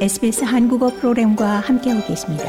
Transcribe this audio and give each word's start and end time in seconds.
SBS 0.00 0.44
한국어 0.44 0.88
프로그램과 0.88 1.60
함께하고 1.60 2.06
계십니다. 2.06 2.44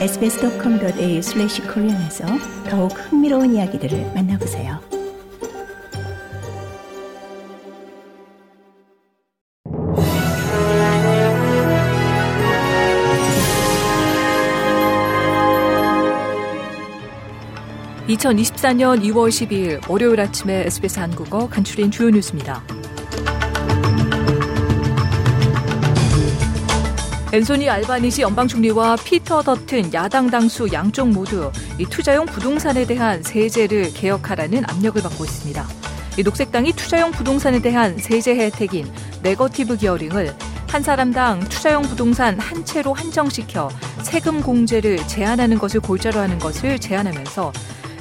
sbs.com.au/korean에서 0.00 2.26
더욱 2.68 2.88
흥미로운 2.88 3.54
이야기들을 3.54 4.14
만나보세요. 4.16 4.80
(2024년 18.08 19.04
2월 19.04 19.28
12일) 19.28 19.88
월요일 19.88 20.20
아침에 20.20 20.64
SBS 20.66 20.98
한국어 20.98 21.48
간추린 21.48 21.92
주요 21.92 22.10
뉴스입니다. 22.10 22.77
앤소니 27.30 27.68
알바니시 27.68 28.22
연방 28.22 28.48
총리와 28.48 28.96
피터 28.96 29.42
더튼 29.42 29.92
야당 29.92 30.30
당수 30.30 30.66
양쪽 30.72 31.10
모두 31.10 31.52
이 31.78 31.84
투자용 31.84 32.24
부동산에 32.24 32.86
대한 32.86 33.22
세제를 33.22 33.92
개혁하라는 33.92 34.64
압력을 34.66 35.02
받고 35.02 35.24
있습니다. 35.24 35.66
이 36.16 36.22
녹색당이 36.22 36.72
투자용 36.72 37.10
부동산에 37.10 37.60
대한 37.60 37.98
세제 37.98 38.34
혜택인 38.34 38.90
negative 39.22 39.76
gearing을 39.76 40.34
한 40.68 40.82
사람당 40.82 41.40
투자용 41.50 41.82
부동산 41.82 42.38
한 42.38 42.64
채로 42.64 42.94
한정시켜 42.94 43.68
세금 44.02 44.40
공제를 44.40 44.96
제한하는 45.06 45.58
것을 45.58 45.80
골자로 45.80 46.18
하는 46.18 46.38
것을 46.38 46.78
제안하면서 46.78 47.52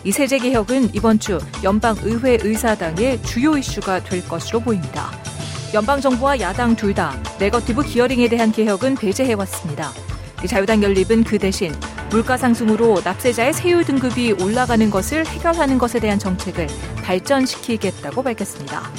이 0.06 0.12
세제 0.14 0.40
개혁은 0.40 0.96
이번 0.96 1.20
주 1.20 1.38
연방 1.66 1.98
의회 2.02 2.38
의사당의 2.42 3.22
주요 3.24 3.58
이슈가 3.58 4.06
될 4.06 4.26
것으로 4.26 4.62
보입니다. 4.62 5.27
연방정부와 5.74 6.40
야당 6.40 6.76
둘 6.76 6.94
다 6.94 7.14
네거티브 7.40 7.84
기어링에 7.84 8.28
대한 8.30 8.52
개혁은 8.52 8.96
배제해왔습니다. 8.96 9.92
자유당 10.48 10.82
연립은 10.82 11.24
그 11.24 11.38
대신 11.38 11.74
물가 12.10 12.38
상승으로 12.38 13.02
납세자의 13.04 13.54
세율 13.54 13.84
등급이 13.84 14.32
올라가는 14.32 14.90
것을 14.90 15.28
해결하는 15.28 15.78
것에 15.78 16.00
대한 16.00 16.18
정책을 16.18 16.68
발전시키겠다고 17.04 18.24
밝혔습니다. 18.24 18.90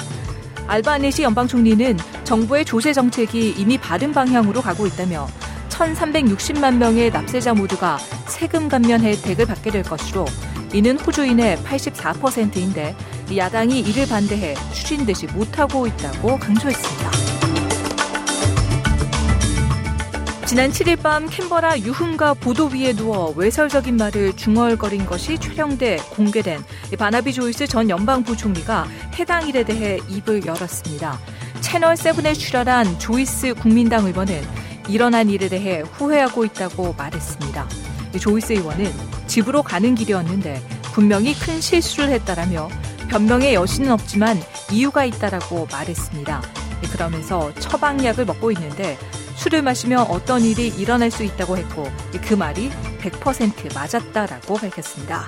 알바네시 0.67 1.23
연방 1.23 1.47
총리는 1.47 1.97
정부의 2.23 2.63
조세 2.63 2.93
정책이 2.93 3.55
이미 3.57 3.77
바른 3.77 4.13
방향으로 4.13 4.61
가고 4.61 4.85
있다며 4.85 5.27
1,360만 5.69 6.77
명의 6.77 7.09
납세자 7.09 7.53
모두가 7.55 7.97
세금 8.27 8.69
감면 8.69 9.01
혜택을 9.01 9.45
받게 9.45 9.71
될 9.71 9.83
것으로 9.83 10.25
이는 10.73 10.99
호주인의 10.99 11.57
84%인데 11.57 12.95
야당이 13.37 13.79
이를 13.79 14.07
반대해 14.07 14.55
추진되지 14.73 15.27
못하고 15.27 15.87
있다고 15.87 16.37
강조했습니다. 16.37 17.11
지난 20.49 20.71
7일 20.71 20.99
밤 20.99 21.27
캔버라 21.29 21.79
유흥가 21.81 22.33
보도 22.33 22.65
위에 22.73 22.93
누워 22.93 23.33
외설적인 23.35 23.97
말을 23.97 24.35
중얼거린 24.35 25.05
것이 25.05 25.37
촬영돼 25.37 25.97
공개된 26.09 26.59
바나비 26.97 27.33
조이스 27.33 27.67
전 27.67 27.87
연방 27.87 28.23
부총리가 28.23 28.87
해당 29.19 29.47
일에 29.47 29.63
대해 29.63 29.99
입을 30.09 30.47
열었습니다. 30.47 31.19
채널 31.61 31.93
7에 31.93 32.33
출연한 32.33 32.97
조이스 32.97 33.53
국민당 33.53 34.07
의원은 34.07 34.41
일어난 34.87 35.29
일에 35.29 35.49
대해 35.49 35.81
후회하고 35.81 36.45
있다고 36.45 36.95
말했습니다. 36.97 37.67
조이스 38.19 38.53
의원은 38.53 38.91
집으로 39.27 39.61
가는 39.61 39.93
길이었는데 39.93 40.63
분명히 40.93 41.35
큰 41.35 41.61
실수를 41.61 42.09
했다라며 42.09 42.69
변명의 43.09 43.55
여신은 43.55 43.91
없지만 43.91 44.39
이유가 44.71 45.03
있다라고 45.03 45.67
말했습니다. 45.71 46.41
그러면서 46.91 47.53
처방약을 47.55 48.25
먹고 48.25 48.51
있는데 48.51 48.97
술을 49.35 49.61
마시면 49.61 50.07
어떤 50.09 50.43
일이 50.43 50.67
일어날 50.67 51.09
수 51.09 51.23
있다고 51.23 51.57
했고 51.57 51.87
그 52.21 52.33
말이 52.35 52.69
100% 53.01 53.73
맞았다라고 53.73 54.55
밝혔습니다. 54.55 55.27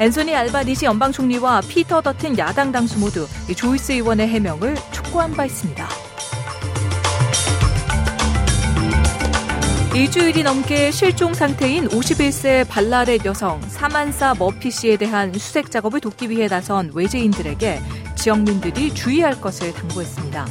앤소니 0.00 0.34
알바니시 0.34 0.84
연방 0.86 1.12
총리와 1.12 1.62
피터 1.62 2.02
더튼 2.02 2.36
야당 2.36 2.72
당수 2.72 2.98
모두 2.98 3.26
조이스 3.56 3.92
의원의 3.92 4.28
해명을 4.28 4.76
촉구한 4.92 5.32
바 5.32 5.44
있습니다. 5.44 6.03
일주일이 9.94 10.42
넘게 10.42 10.90
실종 10.90 11.34
상태인 11.34 11.86
51세 11.86 12.68
발라렛 12.68 13.24
여성 13.24 13.62
사만사 13.68 14.34
머피 14.36 14.68
씨에 14.68 14.96
대한 14.96 15.32
수색 15.32 15.70
작업을 15.70 16.00
돕기 16.00 16.30
위해 16.30 16.48
나선 16.48 16.90
외제인들에게 16.92 17.80
지역민들이 18.16 18.92
주의할 18.92 19.40
것을 19.40 19.72
당부했습니다. 19.72 20.48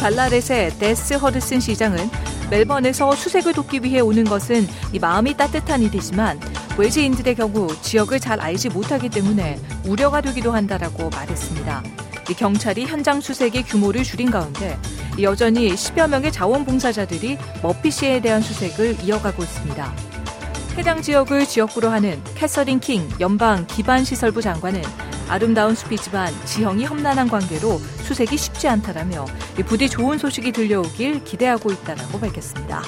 발라렛의 0.00 0.78
데스 0.78 1.14
허드슨 1.14 1.60
시장은 1.60 2.08
멜번에서 2.48 3.14
수색을 3.14 3.52
돕기 3.52 3.80
위해 3.82 4.00
오는 4.00 4.24
것은 4.24 4.66
마음이 4.98 5.36
따뜻한 5.36 5.82
일이지만 5.82 6.40
외지인들의 6.78 7.34
경우 7.34 7.68
지역을 7.82 8.20
잘 8.20 8.40
알지 8.40 8.70
못하기 8.70 9.10
때문에 9.10 9.60
우려가 9.84 10.22
되기도 10.22 10.52
한다라고 10.52 11.10
말했습니다. 11.10 11.82
경찰이 12.38 12.86
현장 12.86 13.20
수색의 13.20 13.64
규모를 13.64 14.02
줄인 14.02 14.30
가운데 14.30 14.78
여전히 15.20 15.70
10여 15.72 16.08
명의 16.08 16.30
자원봉사자들이 16.30 17.38
머피 17.62 17.90
씨에 17.90 18.20
대한 18.20 18.40
수색을 18.40 19.04
이어가고 19.04 19.42
있습니다. 19.42 19.94
해당 20.76 21.02
지역을 21.02 21.46
지역구로 21.46 21.88
하는 21.88 22.22
캐서린 22.34 22.78
킹 22.78 23.08
연방 23.18 23.66
기반시설부 23.66 24.40
장관은 24.40 24.82
아름다운 25.28 25.74
숲이지만 25.74 26.32
지형이 26.44 26.84
험난한 26.84 27.28
관계로 27.28 27.78
수색이 28.04 28.36
쉽지 28.36 28.68
않다라며 28.68 29.26
부디 29.66 29.88
좋은 29.88 30.18
소식이 30.18 30.52
들려오길 30.52 31.24
기대하고 31.24 31.72
있다라고 31.72 32.20
밝혔습니다. 32.20 32.82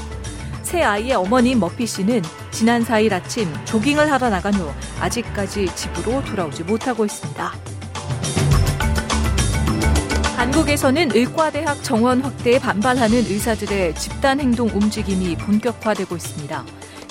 새 0.62 0.82
아이의 0.82 1.14
어머니 1.14 1.56
머피 1.56 1.84
씨는 1.84 2.22
지난 2.52 2.84
4일 2.84 3.12
아침 3.12 3.52
조깅을 3.64 4.10
하러 4.10 4.30
나간 4.30 4.54
후 4.54 4.72
아직까지 5.00 5.74
집으로 5.74 6.24
돌아오지 6.24 6.62
못하고 6.62 7.04
있습니다. 7.04 7.52
한국에서는 10.50 11.14
의과대학 11.14 11.84
정원 11.84 12.22
확대에 12.22 12.58
반발하는 12.58 13.18
의사들의 13.18 13.94
집단 13.94 14.40
행동 14.40 14.68
움직임이 14.68 15.36
본격화되고 15.36 16.16
있습니다. 16.16 16.64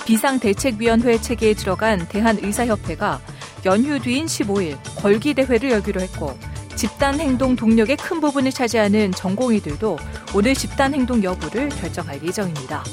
비상대책위원회 0.05 1.21
체계에 1.21 1.53
들어간 1.53 2.05
대한의사협회가 2.09 3.21
연휴 3.65 3.97
뒤인 3.97 4.25
15일 4.25 4.77
걸기대회를 4.97 5.71
열기로 5.71 6.01
했고 6.01 6.37
집단 6.75 7.17
행동 7.21 7.55
동력의 7.55 7.95
큰 7.95 8.19
부분을 8.19 8.51
차지하는 8.51 9.13
전공의들도 9.13 9.97
오늘 10.35 10.53
집단 10.53 10.93
행동 10.93 11.23
여부를 11.23 11.69
결정할 11.69 12.21
예정입니다. 12.21 12.83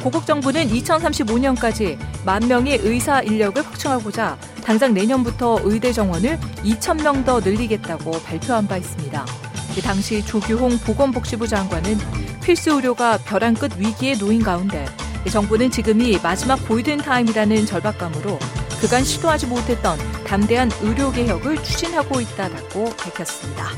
고국 0.00 0.26
정부는 0.26 0.68
2035년까지 0.68 1.98
만 2.24 2.46
명의 2.46 2.78
의사 2.84 3.20
인력을 3.20 3.60
확충하고자 3.60 4.38
당장 4.64 4.94
내년부터 4.94 5.58
의대 5.64 5.92
정원을 5.92 6.38
2,000명 6.62 7.24
더 7.24 7.40
늘리겠다고 7.40 8.12
발표한 8.22 8.68
바 8.68 8.76
있습니다. 8.76 9.41
당시 9.80 10.24
조규홍 10.24 10.78
보건복지부 10.78 11.48
장관은 11.48 11.98
필수 12.42 12.72
의료가 12.72 13.18
벼랑 13.18 13.54
끝 13.54 13.78
위기에 13.78 14.14
놓인 14.16 14.42
가운데 14.42 14.84
정부는 15.30 15.70
지금이 15.70 16.18
마지막 16.22 16.56
골든타임이라는 16.68 17.66
절박감으로 17.66 18.38
그간 18.80 19.04
시도하지 19.04 19.46
못했던 19.46 19.96
담대한 20.26 20.70
의료개혁을 20.80 21.62
추진하고 21.62 22.20
있다라고 22.20 22.96
밝혔습니다. 22.96 23.68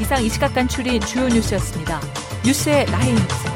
이상 0.00 0.24
이 0.24 0.28
시각 0.28 0.54
간출인 0.54 1.00
주요 1.02 1.28
뉴스였습니다. 1.28 2.00
뉴스의 2.44 2.86
라인입니 2.86 3.55